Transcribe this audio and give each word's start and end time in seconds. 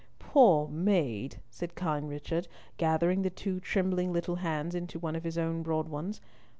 "Poor 0.17 0.67
maid," 0.67 1.41
said 1.51 1.75
kind 1.75 2.09
Richard, 2.09 2.47
gathering 2.77 3.21
the 3.21 3.29
two 3.29 3.59
trembling 3.59 4.11
little 4.11 4.37
hands 4.37 4.73
into 4.73 4.97
one 4.97 5.15
of 5.15 5.23
his 5.23 5.37
own 5.37 5.61
broad 5.61 5.87
ones. 5.89 6.19